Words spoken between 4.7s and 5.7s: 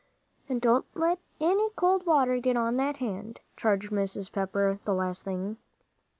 the last thing.